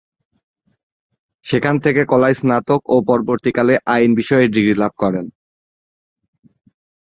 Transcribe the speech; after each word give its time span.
সেখান 1.45 1.75
থেকে 1.83 2.01
কলায় 2.05 2.37
স্নাতক 2.39 2.81
ও 2.85 2.95
পরবর্তীকালে 3.09 3.73
আইন 3.85 4.11
বিষয়ে 4.19 4.45
ডিগ্রী 4.53 4.75
লাভ 4.77 4.93
করেন। 5.03 5.25